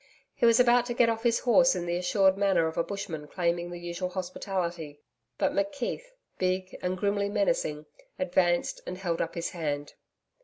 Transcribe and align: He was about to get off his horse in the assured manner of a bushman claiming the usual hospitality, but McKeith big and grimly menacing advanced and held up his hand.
He 0.33 0.47
was 0.47 0.59
about 0.59 0.87
to 0.87 0.95
get 0.95 1.09
off 1.09 1.21
his 1.21 1.41
horse 1.41 1.75
in 1.75 1.85
the 1.85 1.95
assured 1.95 2.35
manner 2.35 2.65
of 2.65 2.75
a 2.75 2.83
bushman 2.83 3.27
claiming 3.27 3.69
the 3.69 3.77
usual 3.77 4.09
hospitality, 4.09 4.99
but 5.37 5.51
McKeith 5.51 6.05
big 6.39 6.75
and 6.81 6.97
grimly 6.97 7.29
menacing 7.29 7.85
advanced 8.17 8.81
and 8.87 8.97
held 8.97 9.21
up 9.21 9.35
his 9.35 9.51
hand. 9.51 9.93